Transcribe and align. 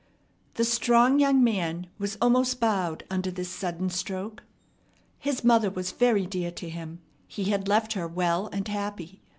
The 0.55 0.65
strong 0.65 1.19
young 1.19 1.43
man 1.43 1.85
was 1.99 2.17
almost 2.19 2.59
bowed 2.59 3.03
under 3.11 3.29
this 3.29 3.51
sudden 3.51 3.91
stroke. 3.91 4.41
His 5.19 5.43
mother 5.43 5.69
was 5.69 5.91
very 5.91 6.25
dear 6.25 6.49
to 6.49 6.69
him. 6.69 7.01
He 7.27 7.51
had 7.51 7.67
left 7.67 7.93
her 7.93 8.07
well 8.07 8.47
and 8.51 8.67
happy. 8.67 9.21